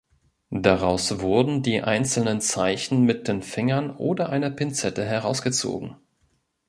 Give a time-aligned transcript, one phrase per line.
[0.63, 5.95] Daraus wurden die einzelnen Zeichen mit den Fingern oder einer Pinzette herausgezogen.